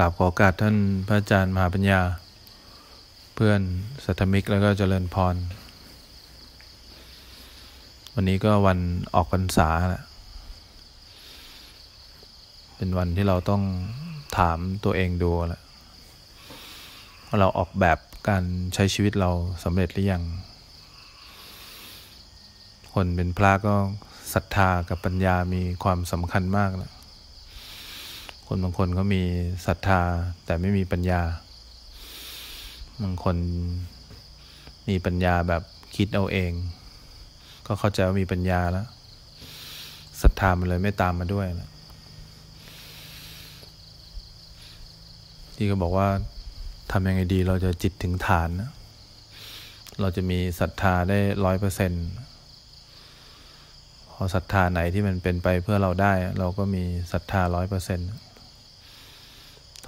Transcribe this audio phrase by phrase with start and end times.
[0.00, 0.76] ราบขอโอกาสท่าน
[1.08, 2.00] พระอาจารย์มหาปัญญา
[3.34, 3.60] เพื่อน
[4.04, 5.36] สัตมิกแล้วก็เจริญพร
[8.14, 8.78] วันนี้ก็วัน
[9.14, 10.04] ออกพรรษาแหละ
[12.76, 13.62] เป็นวันที่เราต้อง
[14.38, 15.62] ถามตัวเองดูแหละ
[17.26, 17.98] ว่าเราออกแบบ
[18.28, 18.44] การ
[18.74, 19.30] ใช้ชีวิตเรา
[19.64, 20.22] สำเร็จหรือยัง
[22.94, 23.74] คนเป็นพระก็
[24.34, 26.92] ศรัทธากับปัญญามีความสำคัญมากนะ
[28.52, 29.22] คนบางคนก็มี
[29.66, 30.02] ศรัทธา
[30.44, 31.22] แต่ไม่มีปัญญา
[33.02, 33.36] บางคน
[34.88, 35.62] มีปัญญาแบบ
[35.96, 36.52] คิดเอาเอง
[37.66, 38.86] ก็เข้าใจว่ามีปัญญาแล้ว
[40.22, 41.70] ศรัทธามันเลยไม่ตามมาด้วยนะ
[45.56, 46.08] ที่ก็บอกว่า
[46.92, 48.70] ทำยังไงดีเราจะจิตถึงฐานนะ
[50.00, 52.06] เราจะมีศรัทธาได้ร้อยเปอร์เซ็นต์
[54.10, 56.82] พอศรัทธาไหนที่มันเป็นไปเพื่อเราได้ เราก็มี
[57.12, 58.10] ศรัทธาร้อยเปอร์เซ็นต์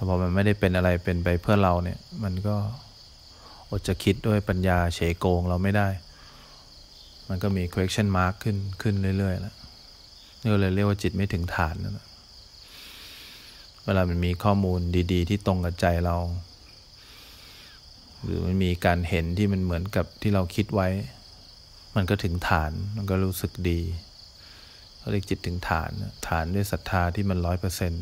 [0.07, 2.55] พอมันไม่ได้เป็นอะไรเป็นไปเพื่อเราเนี่ย มันก็
[3.69, 5.87] อดจะคิดด้วยปัญญาเฉยโกงเราไม่ได้
[7.29, 9.55] มันก็มี question mark ขึ้นขึ้นเรื่อยๆแล้ว
[10.41, 12.07] นี่เลยเรียกว่าจิตไม่ถึงฐานนะ
[13.85, 14.79] เวลามันมีข้อมูล
[15.13, 16.17] ดี ๆ ที่ตรงกับใจเรา
[18.23, 20.87] หรือมันมีการเห็นที่มันเหมือนกับที่เราคิดไว้
[21.95, 23.81] มันก็ถึงฐาน มันก็รู้สึกดี
[24.97, 25.91] เขาเรียกจิตถึงฐาน
[26.27, 27.99] ฐานด้วยศรัทธาที่มันร้อยเปอร์เซ็นต์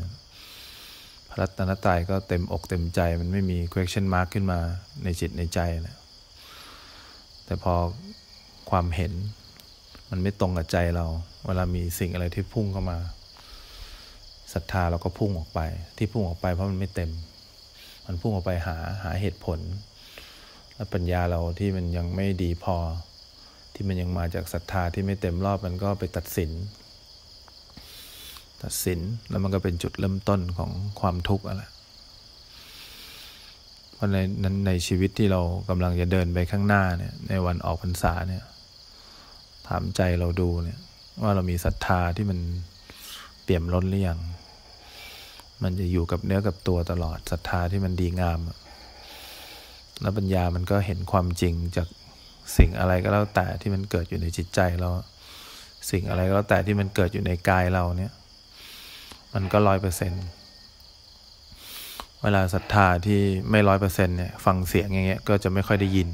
[1.32, 4.60] พระรัตนตรัยก็เต็มอกเต็มใจ มันไม่มี question mark ขึ้นมา
[5.04, 5.98] ในจิตในใจนะ
[7.46, 7.74] แต่พอ
[8.70, 9.14] ความเห็น
[10.09, 11.06] มันไม่ตรงกับใจเรา
[11.46, 12.98] เวลามีสิ่งอะไรที่พุ่งเข้ามา
[14.54, 15.59] ศรัทธาเราก็พุ่งออกไป
[15.98, 17.12] ที่พุ่งออกไปเพราะมันไม่เต็ม
[18.06, 19.59] มันพุ่งออกไปหาหาเหตุผล
[20.76, 22.78] และปัญญาเราที่มันยังไม่ดีพอ
[23.74, 26.52] ที่มันยังมาจากศรัทธาที่ไม่เต็มรอบมันก็ไปตัดสิน
[28.64, 31.64] ตัดสินแล้วมันก็เป็นจุดเริ่มต้นของความทุกข์อะไร
[33.94, 38.44] เพราะในนั้นในชีวิตที่เรากำลังจะเดินไปข้างหน้าเนี่ย ในวันออกพรรษาเนี่ย
[39.68, 40.80] ถามใจเราดูเนี่ย
[41.24, 42.40] ว่าเรามีศรัทธาที่มัน
[43.44, 44.19] เปี่ยมล้นหรือยัง
[45.63, 48.40] มันจะอยู่กับเนื้อกับตัวตลอดศรัทธาที่มันดีงาม
[50.02, 51.88] แล้วปัญญามันก็เห็นความจริงจาก
[52.57, 54.90] สิ่งอะไรก็แล้วแต่ที่มันเกิดอยู่ในจิตใจเรา
[55.91, 58.12] สิ่งอะไรก็แล้วแต่ที่มันเกิดอยู่ในกายเราเนี่ย
[59.34, 60.24] มันก็ร้อยเปอร์เซ็นต์
[62.24, 63.22] เวลาศรัทธาที่
[63.52, 66.09] ไม่ร้อยเปอร์เซ็นต์เนี่ยฟังเสียงอย่างเงี้ยก็จะไม่ค่อยได้ยิน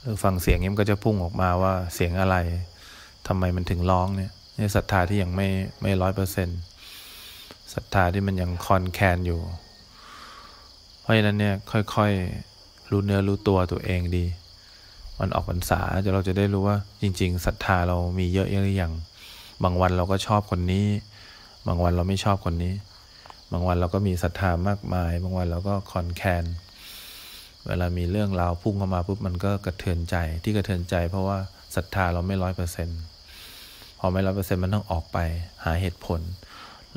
[0.00, 2.36] หรือฟังเสียงเงี้ยมันก็จะพุ่งออกมาว่าเสียงอะไร
[3.26, 5.48] ทำไมมันถึงร้องเนี่ยนี่ศรัทธาที่ยังไม่
[5.82, 6.58] ไม่ร้อยเปอร์เซ็นต์
[7.74, 9.40] ศรัทธาที่มันยังคอนแคนอยู่
[11.00, 11.54] เพราะฉะนั้นเนี่ย
[11.94, 14.24] ค่อยๆรู้เนื้อรู้ตัวตัวเองดี
[15.18, 18.92] วันออกพรรษาจะเราจะได้รู้ว่าจริง ๆศรัทธาเรามีเยอะหรือยัง
[19.62, 20.86] บางวันเราก็ชอบคนนี้
[21.66, 22.74] บางวันเราไม่ชอบคนนี้
[23.52, 26.44] บางวันเราก็มีศรัทธามากมาย บางวันเราก็คอนแคน
[27.66, 31.38] เวลามีเรื่องราวพุ่งเข้ามาปุ๊บมันก็กระเทือนใจที่กระเทือนใจ เพราะว่า
[31.76, 33.00] ศรัทธาเราไม่ร้อยเปอร์เซ็นต์
[33.98, 35.18] พอไม่ร้อยเปอร์เซ็นต์มันต้องออกไป
[35.64, 36.20] หาเหตุผล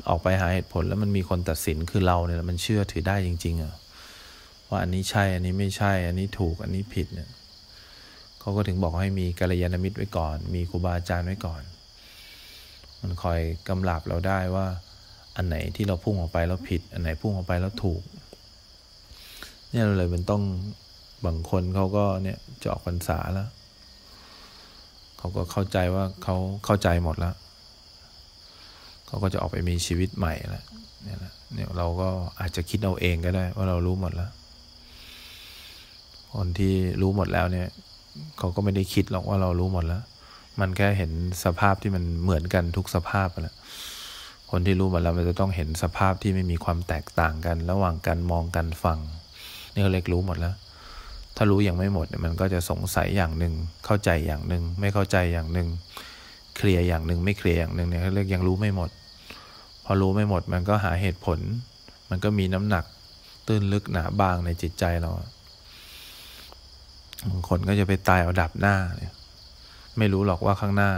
[0.08, 3.74] ออกไปหาเหตุผลแล้วมันมีคนตัดสินคือเราเนี่ยมันเชื่อถือได้จริง ๆอะ
[4.68, 7.28] ว่าอันนี้ใช่อันนี้ไม่ใช่ อันนี้ถูกอันนี้ผิดเนี่ย
[8.40, 11.62] เขาก็ถึงบอกให้มีกัลยาณมิตรไว้ก่อน มีครูบาอาจารย์ไว้ก่อน
[13.04, 14.66] มันคอยกำลับเราได้ว่า
[15.36, 18.02] อันไหนที่เราพุ่งออกไปแล้วผิด อันไหนพุ่งออกไปแล้วถูก
[19.70, 20.42] เนี่ยเราเลยมันต้อง
[21.26, 23.48] บางคนเขาก็เนี่ยจะออกพรรษาแล้ว
[25.18, 27.34] เขาก็เข้าใจว่าเขาเข้าใจหมดแล้ว
[29.06, 30.64] เขาก็จะออกไปมีชีวิตใหม่แล้ว
[31.04, 32.08] เนี่ยละเนี่ยเราก็
[32.40, 34.30] อาจจะคิดเอาเองก็ได้ ว่าเรารู้หมดแล้ว
[36.32, 37.68] คนที่รู้หมดแล้วเนี่ย
[38.38, 40.02] เขาก็ไม่ได้คิดหรอกว่าเรารู้หมดแล้ว
[40.60, 41.12] มันแค่เห็น
[41.44, 43.56] สภาพที่มันเหมือนกันทุกสภาพแหละ
[44.50, 48.98] คนที่รู้หมดแล้วมันจะต้องเห็นสภาพที่ไม่มีความแตกต่างกัน ระหว่างการมองกันฟัง
[49.72, 50.54] นี่เขาเรียกรู้หมดแล้ว
[51.36, 53.54] ถ้ารู้ยังไม่หมดมันก็จะสงสัยอย่างหนึ่ง
[53.84, 55.68] เข้าใจอย่างหนึ่งไม่เข้าใจอย่างหนึ่ง
[56.56, 58.90] เคลียร์อย่างหนึ่งไม่เคลียร์อย่างหนึ่งเนี่ยเขาเรียกยังรู้ไม่หมด
[59.84, 61.38] พอรู้ไม่หมดมันก็หาเหตุผล
[62.10, 62.84] มันก็มีน้ำหนัก
[63.46, 65.10] ตื้นลึกหนาบางในจิตใจเรา
[67.28, 69.12] บางคนก็จะไปตายเอาดับหน้าเนี่ย
[69.98, 70.90] ไม่รู้หรอกว่าข้างหน้า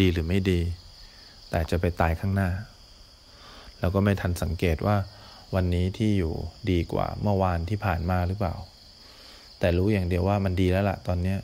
[0.00, 0.60] ดีหรือไม่ดี
[1.50, 2.48] แต่จะไปตายข้างหน้า
[3.78, 4.96] แล้วก็ไม่ทันสังเกตว่า
[5.54, 6.34] วันนี้ที่อยู่
[6.70, 8.54] ดีกว่าเมื่อวานที่ผ่านมาหรือเปล่า
[9.58, 11.38] แต่รู้อย่างเดียวว่ามันดีแล้วล่ะ ตอนเนี้ย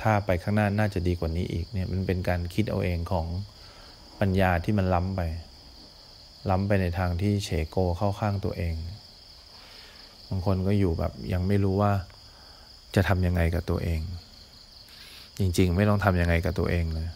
[0.00, 3.26] ถ้าไปข้างหน้าน่าจะดีกว่านี้อีกเนี่ยมันเป็นการคิดเอาเองของ
[4.20, 5.20] ปัญญาที่มันล้ำไป
[6.50, 8.74] ล้ำไปในทางที่เฉโกเข้าข้างตัวเอง
[10.28, 11.92] บางคนก็อยู่แบบยังไม่รู้ว่า
[12.94, 14.00] จะทำยังไงกับตัวเอง
[15.38, 17.08] จริง ๆ ไม่ต้องทำยังไงกับตัวเองเลย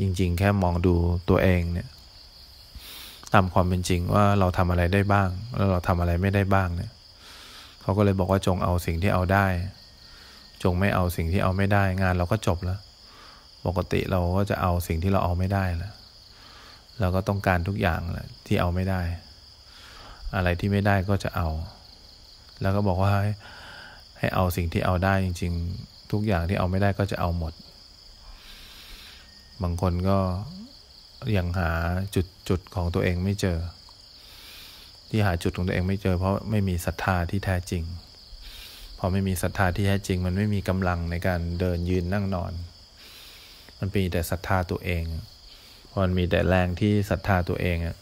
[0.00, 0.94] จริง ๆ แค่มองดู
[1.30, 1.88] ตัวเองเนี่ย
[3.32, 6.92] ตามความเป็นจริงว่าเราทำอะไรได้บ้าง แล้วเราทำอะไรไม่ได้บ้างเนี่ย
[7.82, 9.46] เขาก็เลยบอกว่าจงเอาสิ่งที่เอาได้
[10.62, 12.80] จงไม่เอาสิ่งที่เอาไม่ได้ งานเราก็จบแล้ว
[13.66, 15.94] ปกติเราก็จะเอาสิ่งที่เราเอาไม่ได้แล้ว
[17.00, 19.00] เราก็ต้องการทุกอย่างแหละที่เอาไม่ได้
[20.36, 21.48] อะไรที่ไม่ได้ก็จะเอา
[22.60, 23.32] แล้วก็บอกว่าให้
[24.18, 27.52] ให้เอาสิ่งที่เอาได้จริง ๆ ทุกอย่างที่เอาไม่ได้ก็จะเอาหมด
[29.62, 30.18] บางคนก็
[31.36, 31.70] ยังหา
[32.14, 33.58] จุดจุดของตัวเองไม่เจอ
[35.08, 37.84] ที่หาจุดของตัวเองไม่เจอ เพราะไม่มีศรัทธาที่แท้จริง
[38.98, 42.52] พอไม่มีศรัทธาที่แท้จริง มันไม่มีกำลังในการเดินยืนนั่งนอน
[43.78, 45.04] มันมีแต่ศรัทธาตัวเอง
[45.90, 47.96] พอมันมีแต่แรงที่ศรัทธาตัวเองอะ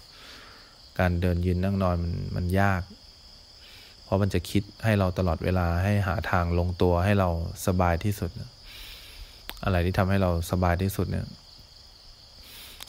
[0.99, 2.82] การเดินยืนนั่งนอนมันมันยาก
[4.08, 7.28] เพราะมันจะคิดให้เราตลอดเวลาให้หาทางลงตัวให้เรา
[7.66, 8.31] สบายที่สุด
[9.64, 11.26] อะไรที่ทำให้เราสบายที่สุดเนี่ย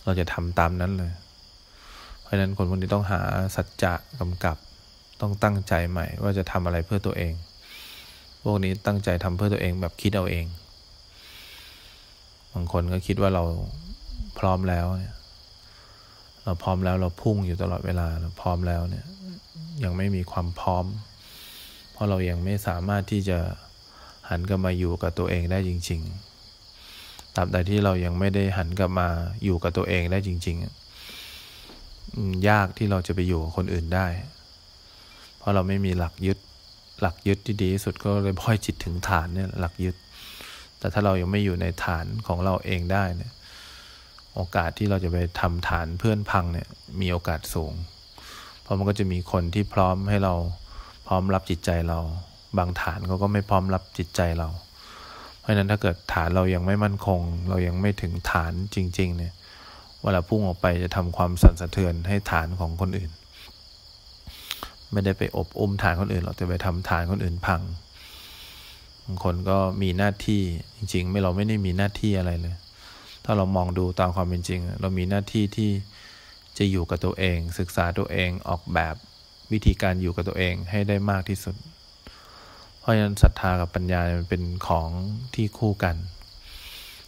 [0.06, 1.12] เราจะทำตามนั้นเลย
[2.22, 3.22] เพราะฉะนั้นคนพวกนี้ต้องหา
[3.56, 4.58] สัจจะกำกับ
[5.22, 7.34] ต้องตั้งใจใหม่ ว่าจะทำอะไรเพื่อตัวเอง
[8.44, 10.46] พวกนี้ตั้งใจทำเพื่อตัวเองแบบคิดเอาเอง
[12.54, 13.44] บางคนก็คิดว่าเรา
[14.40, 15.16] พร้อมแล้วเนี่ย
[16.50, 19.06] เราพร้อมแล้วเราพุ่งอยู่ตลอดเวลาเราพร้อมแล้วเนี่ย
[19.84, 20.86] ยังไม่มีความพร้อม
[21.92, 23.40] เพราะเรายังไม่สามารถที่จะ
[24.30, 26.02] หันกลับมาอยู่กับตัวเองได้จริง
[26.68, 29.08] ๆตราบใดที่เรายังไม่ได้หันกลับมา
[29.44, 30.58] อยู่กับตัวเองได้จริง
[31.72, 34.08] ๆ ยากที่เราจะไปอยู่กับคนอื่นได้
[35.38, 36.38] เพราะเราไม่มีหลักยึด
[37.02, 39.96] หลักยึดที่ดีที่สุดก็เลยพ่อยจิตถึงฐานเนี่ยหลักยึด
[40.80, 43.32] แต่ถ้าเรายังไม่อยู่ในฐานของเราเองได้เนี่ย
[44.40, 46.68] โอกาสที่เราจะไปทำฐานเพื่อนพังเนี่ย
[47.02, 47.74] มีโอกาสสูง
[48.62, 50.34] เพราะมันก็จะมีคนที่พร้อมให้เรา
[51.08, 52.00] พร้อมรับจิตใจเรา
[52.58, 54.48] บางฐานเขาก็ไม่พร้อมรับจิตใจเรา
[55.40, 59.34] เพราะฉะนั้นถ้าเกิดฐานเรายังไม่มั่นคง เรายังไม่ถึงฐานจริง ๆ เนี่ย
[60.02, 63.12] เวลาพุ่งออกไปจะทำความสั่นสะเทือนให้ฐานของคนอื่น
[64.92, 67.62] ไม่ได้ไปอบอุ้มฐานคนอื่นหรอกแต่ไปทำฐานคนอื่นพัง
[69.06, 70.42] บางคนก็มีหน้าที่
[70.76, 72.56] จริง ๆ ไม่เราไม่ได้มีหน้าที่อะไรเลย
[73.32, 75.72] ถ้าเรามองดูตามความเป็นจริง เรามีหน้าที่ที่
[76.58, 78.96] จะอยู่กับตัวเอง ศึกษาตัวเองออกแบบ
[79.52, 81.56] วิธีการอยู่กับตัวเองให้ได้มากที่สุด
[82.80, 84.90] เพราะฉะนั้นศรัทธากับปัญญามันเป็นของ
[85.36, 85.96] ที่คู่กัน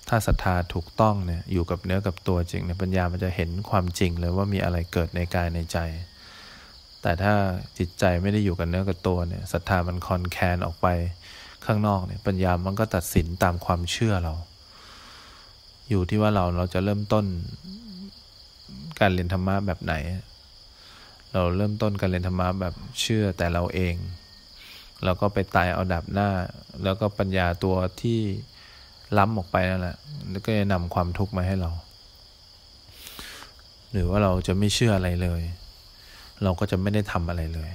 [0.10, 5.78] ถ้าศรัทธาถูกต้องเนี่ยอยู่กับเนื้อกับตัวจริงในปัญญามันจะเห็นความจริงเลยว่ามีอะไรเกิดในกายในใจ
[7.02, 7.34] แต่ถ้า
[7.78, 10.88] จิตใจไม่ได้อยู่กับเนื้อกับตัวเนี่ยศรัทธามันคอนแคนออกไป
[11.66, 14.36] ข้างนอกเนี่ยปัญญามันก็ตัดสินตามความเชื่อเรา
[15.89, 17.25] อยู่ที่ว่าเราเราจะเริ่มต้น
[19.00, 19.94] การเรียนธรรมะแบบไหน
[21.33, 23.95] เราเริ่มต้นการเรียนธรรมะแบบเชื่อแต่เราเอง
[25.04, 26.30] เราก็ไปตายเอาดับหน้า
[26.83, 28.19] แล้วก็ปัญญาตัวที่
[29.18, 29.95] ล้ำออกไปนั่นแหละ
[30.45, 31.72] ก็จะนำความทุกข์มาให้เรา
[33.92, 35.42] หรือว่าเราจะไม่เชื่ออะไรเลย
[36.44, 37.72] เราก็จะไม่ได้ทำอะไรเลย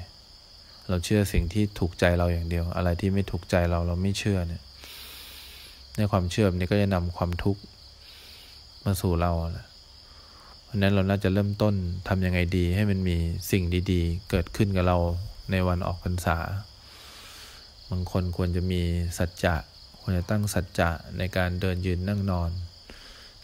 [0.89, 4.63] เราเชื่อสิ่งที่ถูกใจเราอย่างเดียว อะไรที่ไม่ถูกใจเราเราไม่เชื่อเนี่ย
[5.97, 7.61] ในความเชื่อนี้ก็จะนำความทุกข์
[8.87, 9.67] มาสู่เราแหละ
[10.65, 11.75] เพราะนั้นเราน่าจะเริ่มต้น
[12.09, 13.17] ทำยังไงดี ให้มันมี
[13.51, 14.99] สิ่งดีๆ เกิดขึ้นกับเรา
[15.51, 16.39] ในวันออกพรรษา
[17.91, 18.83] บางคนควรจะมี
[19.19, 19.55] สัจจะ
[20.01, 22.51] ควรจะตั้งสัจจะในการเดินยืนนั่งนอน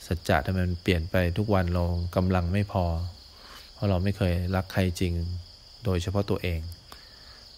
[0.06, 1.84] สัจจะทำไมมันเปลี่ยนไปทุกวันเรา
[2.16, 2.84] กำลังไม่พอ
[3.72, 5.12] เพราะเราไม่เคยรักใครจริง
[5.84, 6.60] โดยเฉพาะตัวเอง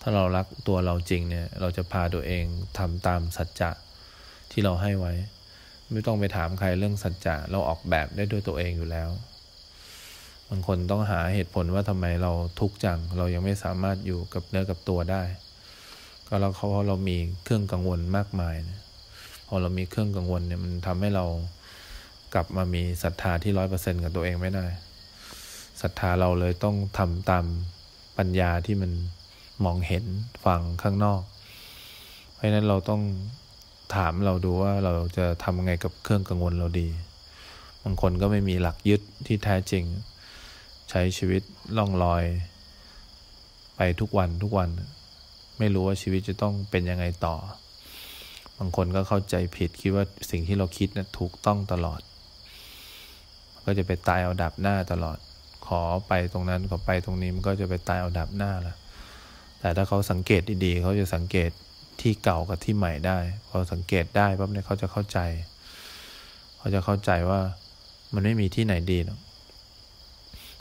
[0.00, 2.44] ถ้าเรารักตัวเราจริงเนี่ยเราจะพาตัวเอง
[2.78, 3.70] ทำตามสัจจะ
[4.50, 5.12] ที่เราให้ไว้
[5.92, 9.08] ไม่ต้องไปถามใครเรื่องสัจจะเราออกแบบได้ด้วยตัวเองอยู่แล้ว
[10.48, 15.22] บางคนต้องหาเหตุผลว่าทำไมเราทุกข์จัง เรายังไม่สามารถอยู่กับเนื้อกับตัวได้
[16.26, 18.80] ก็เราเขาเพราะเรามีเครื่องกังวลมากมายนะ
[19.46, 21.24] พอเรามีเครื่องกังวลเนี่ยมันทำให้เรา
[22.34, 24.66] กลับมามีศรัทธาที่ร้อยเปอร์เซ็นกับตัวเองไม่ได้
[25.82, 27.44] ศรัทธาเราเลยต้องทำตาม
[28.18, 28.92] ปัญญาที่มัน
[29.64, 30.04] มองเห็น
[30.44, 31.22] ฟังข้างนอก
[32.32, 33.02] เพราะนั้นเราต้อง
[33.94, 36.88] ถามเราดูว่าเราจะทำไงกับเครื่องกังวลเราดี
[37.84, 39.84] บางคนก็ไม่มีหลักยึดที่แท้จริง
[40.90, 41.42] ใช้ชีวิต
[41.76, 42.24] ล่องลอย
[43.76, 44.68] ไปทุกวันทุกวัน
[45.58, 47.36] ไม่รู้ว่าชีวิตจะต้องเป็นยังไงต่อ
[48.58, 52.00] บางคนก็เข้าใจผิดคิดว่าสิ่งที่เราคิดนะ่ะถูกต้องตลอด
[53.64, 55.18] ก็จะไปตายเอาดับหน้าตลอด
[55.66, 58.74] ขอไปตรงนั้นขอไปตรงนี้มันก็จะไปตายเอาดับหน้าละ
[59.60, 61.50] แต่ถ้าเขาสังเกตดีๆเขาจะสังเกต
[62.00, 65.18] ที่เก่ากับที่ใหม่ได้พอสังเกตได้ปั๊บเนี่ยเขาจะเข้าใจ
[66.58, 67.40] เขาจะเข้าใจว่า
[68.14, 69.18] มันไม่มีที่ไหนดีหรอก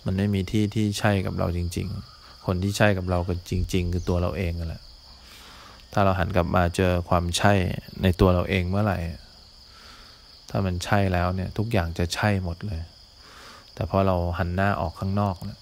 [0.05, 1.87] มันไม่มีที่ที่ใช่กับเราจริง
[2.17, 4.83] ๆ คนที่ใช่กับเรากันจริง ๆ คือตัวเราเองนั่นแหละ
[5.93, 7.53] ถ้าเราหันกลับมาเจอความใช่
[8.03, 8.97] ในตัวเราเองเมื่อไหร่
[10.49, 12.81] ถ้ามันใช่แล้วเนี่ยทุกอย่างจะใช่หมดเลย
[13.73, 15.59] แต่พอเราหันหน้าออกข้างนอกเนี่ย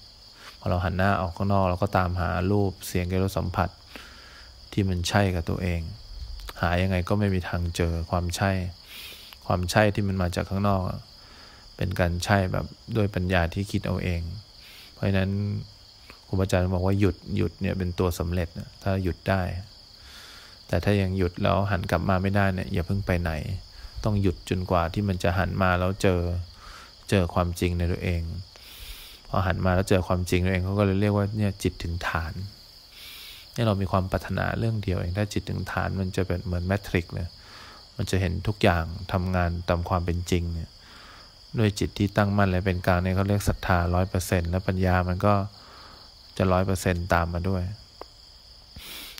[0.60, 3.68] พอเราหันหน้าออกข้างนอกเราก็ตามหารูปเสียงการสัมผัส
[4.72, 5.80] ที่มันใช่กับตัวเอง
[6.60, 8.50] หายังไงก็ไม่มีทางเจอความใช่
[9.46, 10.82] ความใช่ที่มันมาจากข้างนอก
[11.76, 14.22] เป็นการใช่แบบด้วยปัญญาที่คิดเอาเอง
[14.92, 15.30] เพราะฉะนั้น
[16.26, 19.42] ครูบาอาจารย์บอกว่าหยุดหยุดเนี่ยเป็นตัวสำเร็จนะถ้าหยุดได้
[20.68, 23.32] แต่ถ้ายังหยุดแล้วหันกลับมาไม่ได้เนี่ยอย่าเพิ่งไปไหน
[24.04, 26.20] ต้องหยุดจนกว่าที่มันจะหันมาแล้วเจอ
[27.10, 28.22] เจอความจริงในตัวเอง
[29.28, 32.32] พอหันมาแล้วเจอความจริงตัวเองเขาก็เลยเรียกว่าเนี่ยจิตถึงฐาน
[33.54, 37.28] นี่เรามีความปรารถนาเรื่องเดียวเองถ้าจิตถึงฐานมันจะเป็นเหมือนแมทริกเลย
[37.96, 40.70] มันจะเห็นทุกอย่างทำงานตามความเป็นจริงเนี่ย
[41.58, 45.34] ด้วยจิตที่ตั้งมั่นและเป็นกลางเนี่ยเขาเรียกศรัทธาร้อยเปอร์เซ็นต์แล้วปัญญามันก็
[46.36, 47.62] จะร้อยเปอร์เซ็นต์ตามมาด้วย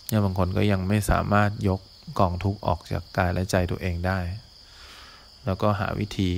[0.08, 1.80] เนี่ยบางคนก็ยังไม่สามารถยก
[2.20, 4.18] กองทุกข์ออกจากกายและใจตัวเองได้
[5.44, 6.30] แล้วก็หาวิธี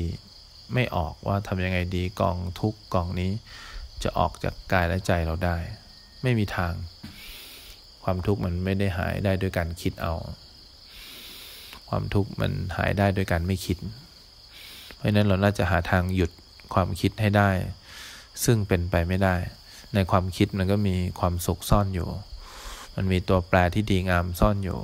[0.75, 3.31] ไม่ออกว่าทำยังไงดีกองทุกกองนี้
[4.03, 5.57] จะออกจากกายและใจเราได้
[6.23, 6.73] ไม่มีทาง
[8.05, 10.15] ความทุกข์มันไม่ได้หายได้ด้วยการคิดเอา
[11.89, 13.79] ความทุกข์มันหายได้ด้วยการไม่คิด
[14.95, 16.31] เพราะนั้นเราน่าจะหาทางหยุด
[16.75, 17.51] ความคิดให้ได้
[18.45, 19.35] ซึ่งเป็นไปไม่ได้
[19.95, 22.09] ในความคิดมันก็มีความสุขซ่อนอยู่
[22.97, 24.79] มันมีตัวแปรที่ดีงามซ่อนอยู่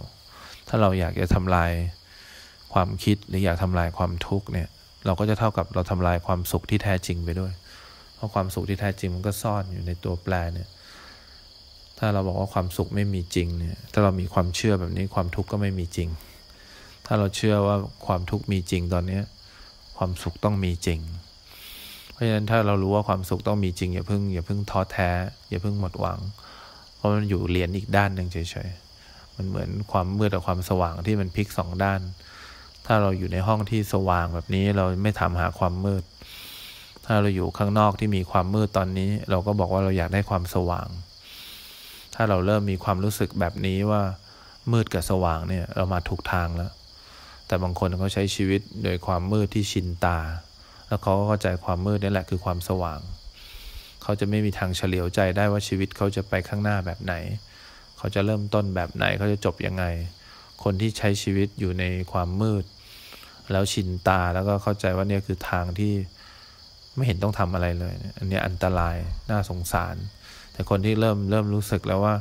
[0.69, 1.73] ถ้าเราอยากจะทำลาย
[2.73, 4.69] ความคิดหรืออยากทำลายความทุกข์เนี่ย
[5.07, 7.53] เราก็จะเท่ากับเราทำลายความสุขที่แท้จริงไปด้วย
[8.15, 10.69] เพราะความสุขที่แท้จริงมันก็ซ่อนอยู่ในตัวแปรเนี่ย
[12.03, 16.09] ถ้าเราบอกว่าความสุขไม่มีจริงเนี่ย ถ้าเรามีความเชื่อแบบนี้ความทุกข์ก็ไม่มีจริง
[17.07, 17.77] ถ้าเราเชื่อว่า
[18.07, 19.21] ความทุกข์มีจริงตอนนี้
[19.97, 21.01] ความสุขต้องมีจริง
[22.13, 25.11] เพราะฉะนั้นถ้าเรารู้ว่าความสุขต้องมีจริงอย่าเพิ่งอย่าเพิ่งท้อแท้
[25.49, 26.19] อย่าเพิ่งหมดหวัง
[26.97, 32.01] เพราะมันอยู่เหรียนอีกด้านหนึ่งเฉยๆ มันเหมือนความมืดกับความสว่างที่มันพลิกสองด้าน
[32.87, 36.03] ถ้าเราอยู่ในห้องที่สว่างแบบนี้เราไม่ถามหาความมืด
[37.05, 40.89] ถ้าเราอยู่ข้างนอกที่มีความมืดตอนนี้ เราก็บอกว่าเราอยากได้ความสว่าง
[42.15, 44.03] ถ้าเราเริ่มมีความรู้สึกแบบนี้ว่า
[44.73, 46.73] มืดกับสว่างเนี่ยเรามาถูกทางแล้ว
[47.47, 50.19] แต่บางคนเขาใช้ชีวิตโดยความมืดที่ชินตา
[50.89, 53.01] แล้วเขาก็เข้าใจความมืดนี่แหละคือความสว่าง
[54.03, 57.15] เขาจะไม่มีทางเฉลียวใจได้ว่าชีวิตเขาจะไปข้างหน้าแบบไหน
[57.99, 59.85] เขาจะเริ่มต้นแบบไหนเขาจะจบยังไง
[60.63, 62.65] คนที่ใช้ชีวิตอยู่ในความมืด
[63.53, 65.93] แล้วชินตาแล้วก็เข้าใจว่าเนี่ยคือทางที่
[66.95, 68.97] ไม่เห็นต้องทำอะไรเลย อันนี้อันตราย
[69.31, 69.97] น่าสงสาร
[70.61, 72.15] แต่คนที่เริ่มเริ่มรู้สึกแล้วว่า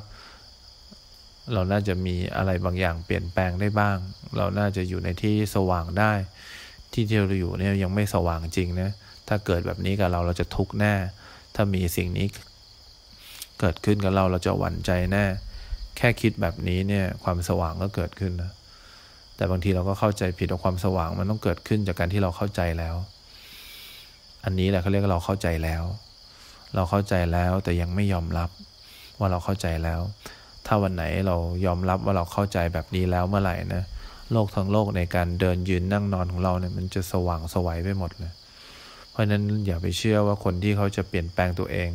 [1.53, 3.97] เราน่าจะมีอะไรบางอย่างเปลี่ยนแปลงได้บ้าง
[4.37, 6.11] เราน่าจะอยู่ในที่สว่างได้
[6.93, 8.89] ที่ที่เราอยู่เนี่ยยังไม่สว่างจริงนะ
[9.27, 10.93] ถ้าเกิดแบบนี้กับเราเราจะทุกข์แน่
[11.55, 12.27] ถ้ามีสิ่งนี้
[13.59, 15.25] เกิดขึ้นกับเราเราจะหวั่นใจแน่
[15.97, 18.51] แค่คิดแบบนี้เนี่ยความสว่างก็เกิดขึ้นนะ
[19.35, 22.95] แต่บางทีเราก็เข้าใจผิดว่าความสว่างมันต้องเกิดขึ้นจากการที่เราเข้าใจแล้ว
[24.43, 25.85] อันนี้แหละเขาเรียกว่าเราเข้าใจแล้ว
[26.75, 28.49] เราเข้าใจแล้วแต่ยังไม่ยอมรับ
[29.19, 30.01] ว่าเราเข้าใจแล้ว
[30.65, 31.35] ถ้าวันไหนเรา
[31.65, 33.83] ยอมรับว่าเราเข้าใจแบบนี้แล้วเมื่อไหร่นะ
[34.31, 38.33] โลกทั้งโลกในการเดินยืนนั่งนอนของเราเนี่ยมันจะสว่างสวัยไปหมดเลย
[39.11, 41.89] เพราะนั้นอย่าไปเชื่อว่าคนที่เขาจะเปลี่ยนแปลงตัวเอง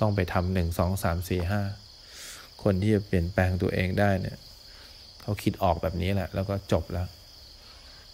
[0.00, 1.62] ต้องไปทำหนึ่งสองสามสี่ห้า
[2.62, 4.38] คนที่จะเปลี่ยนแปลงตัวเองได้เนี่ย
[5.22, 7.06] เขาคิดออกแบบนี้แหละ แล้วก็จบแล้ว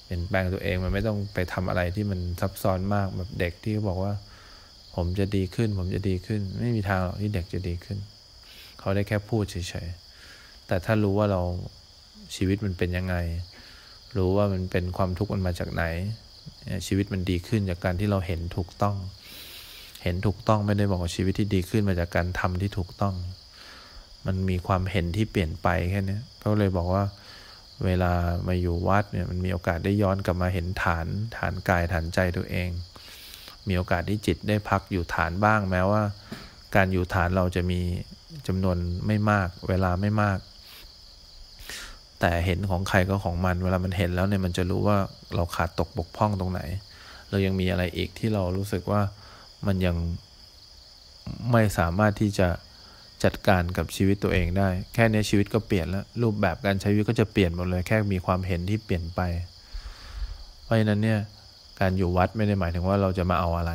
[0.05, 4.13] เปลี่ยนแปลงตัวเองมันไม่ต้องไปทำอะไรที่มันซับซ้อนมากแบบเด็กที่เขาบอกว่า
[4.97, 7.99] ผมจะดีขึ้น ผมจะดีขึ้น ไม่มีทางหรอกที่เด็กจะดีขึ้น
[8.79, 11.43] เขาได้แค่พูดเฉยๆ แต่ถ้ารู้ว่าเรา
[12.37, 13.17] ชีวิตมันเป็นยังไง
[14.17, 15.85] รู้ว่ามันเป็นความทุกข์มันมาจากไหน
[16.87, 18.97] ชีวิตมันดีขึ้นจากการที่เราเห็นถูกต้อง
[20.03, 23.15] เห็นถูกต้องไม่ได้บอกว่าชีวิตที่ดีขึ้นมาจากการทำที่ถูกต้อง
[24.27, 27.05] มันมีความเห็นที่เปลี่ยนไปแค่นี้เขาเลยบอกว่า
[27.85, 28.13] เวลา
[28.49, 32.69] มาอยู่วัดเนี่ยมันมีโอกาสได้ย้อนกลับมาเห็นฐานฐานกายฐานใจตัวเอง
[33.69, 36.03] มีโอกาสที่จิตได้พักอยู่ฐานบ้างแม้ว่า
[36.75, 37.81] การอยู่ฐานเราจะมี
[38.47, 40.39] จำนวนไม่มาก เวลาไม่มาก
[42.21, 44.99] แต่เห็นของใครก็ของมัน เวลามันเห็นแล้วเนี่ยมันจะรู้ว่า
[45.35, 46.61] เราขาดตกบกพร่องตรงไหน
[47.31, 49.01] เรายังมีอะไรอีกที่เรารู้สึกว่า
[49.67, 49.97] มันยัง
[51.53, 52.49] ไม่สามารถที่จะ
[53.25, 59.21] จัดการกับชีวิตตัวเองได้ แค่นี้ชีวิตก็เปลี่ยนแล้ว รูปแบบการใช้ชีวิตก็จะเปลี่ยนหมดเลย แค่มีความเห็นที่เปลี่ยนไป
[60.63, 61.21] เพราะฉะนั้นเนี่ย
[61.81, 63.73] การอยู่วัดไม่ได้หมายถึงว่าเราจะมาเอาอะไร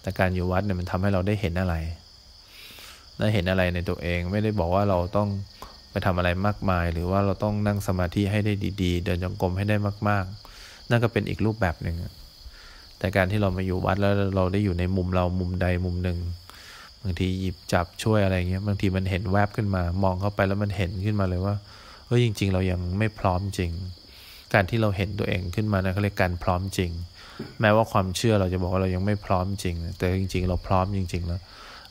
[0.00, 1.74] แต่การอยู่วัดเนี่ยมันทำให้เราได้เห็นอะไร
[3.18, 5.28] ได้เห็นอะไรในตัวเอง ไม่ได้บอกว่าเราต้อง
[5.90, 9.76] ไปทำอะไรมากมาย หรือว่าเราต้องนั่งสมาธิให้ได้ดีๆ เดินจงกรมให้ได้
[10.08, 10.24] มาก
[10.58, 11.96] ๆ นั่นก็เป็นอีกรูปแบบหนึ่ง
[12.98, 16.18] แต่การที่เรามาอยู่วัดแล้วเราได้อยู่ในมุมเรามุมใดมุมหนึ่ง
[17.02, 21.54] บางทีหยิบจับช่วยอะไรเงี้ยบางทีมันเห็นแวบขึ้นมา มองเข้าไปแล้วมันเห็นขึ้นมาเลยว่า
[22.06, 23.70] เฮ้ยจริง ๆ เรายังไม่พร้อมจริง
[24.54, 26.90] การที่เราเห็นตัวเองขึ้นมานะเขาเรียกการพร้อมจริง
[27.60, 31.40] แม้ว่าความเชื่อเราจะบอกว่าเรายังไม่พร้อมจริง แต่จริง ๆ เราพร้อมจริง ๆ แล้ว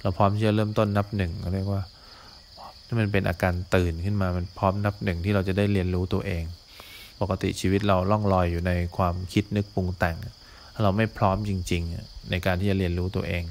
[0.02, 1.82] เราพร้อมที่จะเริ่มต้นนับหนึ่งเรียกว่า
[2.86, 6.44] ที่มันเป็นอาการตื่นขึ้นมา มันพร้อมนับหนึ่งที่เราจะได้เรียนรู้ตัวเอง
[7.22, 10.18] ปกติชีวิตเราล่องลอยอยู่ในความคิดนึกปรุงแต่ง
[10.84, 13.44] เราไม่พร้อมจริง ๆ ในการที่จะเรียนรู้ตัวเอง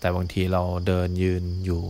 [0.00, 1.82] แต่บางทีเราเดินยืนอยู่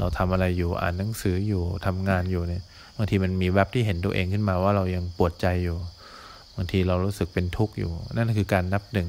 [0.00, 2.62] เราทำอะไรอยู่อ่านหนังสืออยู่ทำงานอยู่เนี่ย
[2.96, 5.76] บางทีมันมีแวบที่เห็นตัวเองขึ้นมาว่าเรายังปวดใจอยู่
[6.56, 9.08] บางทีเรารู้สึกเป็นทุกข์อยู่ นั่นคือการนับหนึ่ง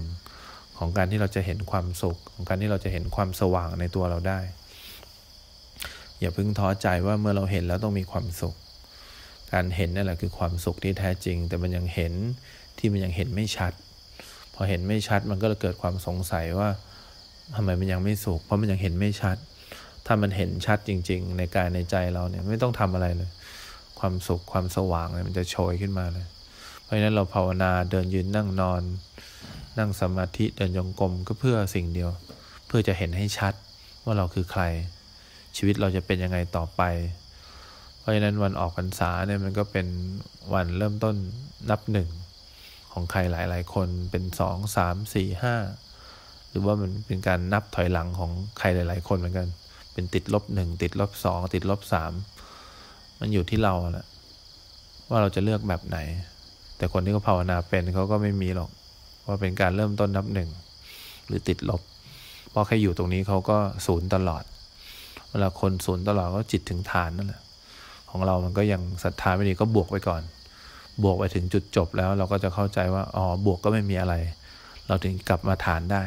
[0.78, 4.40] ของการที่เราจะเห็นความสุข ของการที่เราจะเห็นความสว่างในตัวเราได้
[6.20, 8.56] อย่าเพิ่งท้อใจว่าเมื่อเราเห็นแล้วต้องมีความสุข
[9.54, 12.14] การเห็นนั่นแหละคือความสุขที่แท้จริง แต่มันยังเห็น
[12.78, 13.74] ที่มันยังเห็นไม่ชัด
[14.54, 16.70] พอเห็นไม่ชัดมันก็เกิดความสงสัยว่า
[17.56, 19.38] ทำไมมันยังไม่สุขเพราะมันยังเห็นไม่ชัด
[20.06, 23.30] ถ้ามันเห็นชัดจริง ๆ ในกายในใจเราเนี่ยไม่ต้องทำอะไรเลย
[24.00, 26.26] ความสุขความสว่างเนี่ยมันจะโชยขึ้นมาเลย
[26.84, 28.82] เพราะฉะนั้นเราภาวนาเดินยืนนั่งนอน
[29.78, 32.10] นั่งสมาธิเดินยงกลมก็เพื่อสิ่งเดียว
[32.68, 33.54] เพื่อจะเห็นให้ชัด
[34.06, 34.64] ว่าเราคือใคร
[35.58, 36.82] ชีวิตเราจะเป็นยังไงต่อไป
[38.00, 39.88] เพราะฉะนั้นวันออกพรรษาเนี่ยมันก็เป็น
[40.54, 41.16] วันเริ่มต้น
[41.70, 42.10] นับหนึ่ง
[42.94, 45.56] ของใครหลาย ๆ คนเป็นสองสามสี่ห้า
[46.50, 49.48] หรือว่ามันเป็นการนับถอยหลังของใครหลาย ๆ คนเหมือนกัน
[49.94, 52.12] เป็นติดลบหนึ่งติดลบสองติดลบสาม
[53.20, 54.06] มันอยู่ที่เราแหละ
[55.10, 55.98] ว่าเราจะเลือกแบบไหน
[56.78, 58.70] แต่คนที่เขาภาวนาเป็นเขาก็ไม่มีหรอก
[59.28, 60.50] ว่าเป็นการเริ่มต้นนับหนึ่ง
[61.28, 61.82] หรือติดลบ
[62.50, 64.44] เพราะแค่อยู่ตรงนี้เขาก็ศูนย์ตลอด
[65.30, 67.42] เวลาคนศูนย์ตลอดก็จิตถึงฐานนั่นแหละ
[68.10, 70.22] ของเรามันก็ยังศรัทธาไม่ดีก็บวกไปก่อน
[71.04, 74.16] บวกไปถึงจุดจบแล้วเราก็จะเข้าใจว่าอ๋อบวกก็ไม่มีอะไร
[74.88, 76.04] เราถึงกลับมาฐานได้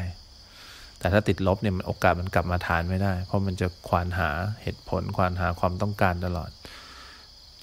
[1.04, 4.30] แต่ถ้าติดลบเนี่ยมันโอกาสมันกลับมาฐานไม่ได้ เพราะมันจะควานหา
[4.62, 6.50] เหตุผลควานหาความต้องการตลอด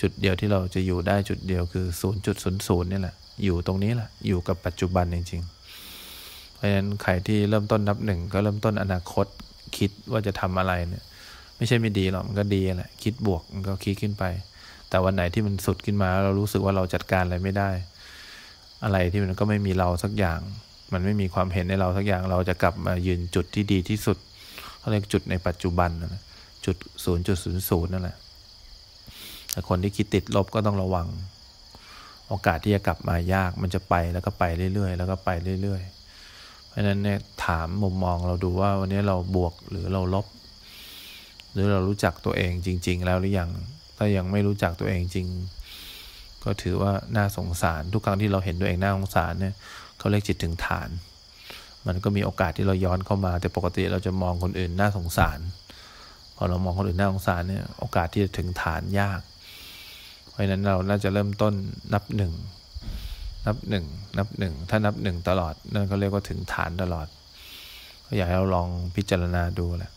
[0.02, 5.42] จุดเดียวที่เราจะอยู่ได้จุดเดียวคือศูนย์จุดศูนย์ศูนย์นี่แหละ อยู่ตรงนี้แหละ อยู่กับปัจจุบันจริง
[5.98, 9.26] ๆ เพราะฉะนั้นใครที่เริ่มต้นนับหนึ่งก็เริ่มต้นอนาคต
[9.78, 11.04] คิดว่าจะทำอะไรเนี่ย
[11.58, 14.24] ไม่ใช่ไม่ดีหรอกมันก็ดีแหละคิดบวกมันก็คิดขึ้นไป
[14.90, 17.70] แต่วันไหนที่มันสุดขึ้นมาเรารู้สึกว่าเราจัดการอะไรไม่ได้
[18.84, 20.40] อะไรที่มันก็ไม่มีเราสักอย่าง
[20.94, 24.18] มันไม่มีความเห็นในเราสักอย่างเราจะกลับมายืนจุดที่ดีที่สุด
[24.80, 26.22] เขาเรียกจุดในปัจจุบันนะ
[26.66, 28.18] จุดศูนย์จุดศูนย์ศูนย์นั่นแหละ
[29.52, 31.08] แต่คนที่คิดติดลบก็ต้องระวัง
[32.28, 35.30] โอกาสที่จะกลับมายากมันจะไปแล้วก็ไปเรื่อยๆ แล้วก็ไป
[35.62, 40.26] เรื่อยๆ เพราะฉะนั้นเนี่ยถามมุมมองเราดูว่าวันนี้เราบวกหรือเราลบ
[41.54, 43.50] หรือเรารู้จักตัวเองจริง ๆ แล้วหรือยัง
[43.98, 45.28] ถ้ายังไม่รู้จักตัวเองจริง
[46.44, 49.54] ก็ถือว่าน่าสงสารทุกครั้งที่เราเห็นตัวเองน่าสงสารเนี่ย
[50.02, 50.90] เขาเรียกจิตถึงฐาน
[51.88, 55.40] มันก็มีโอกาสที่เราย้อนเข้ามา แต่ปกติเราจะมองคนอื่นน่าสงสาร
[56.36, 59.22] พอเรามองคนอื่นน่าสงสารเนี่ยโอกาสที่จะถึงฐานยาก
[60.30, 61.54] เพราะฉะนั้นเราน่าจะเริ่มต้น
[61.94, 62.34] นับหนึ่ง
[63.48, 63.86] นับหนึ่ง
[64.18, 67.08] นับหนึ่งถ้านับหนึ่งตลอดนั่นเขาเรียกว่าถึงฐานตลอด
[68.06, 69.92] ก็อยากให้เราลองพิจารณาดูแหละ